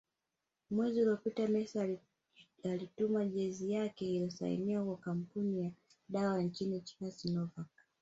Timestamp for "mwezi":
0.71-1.01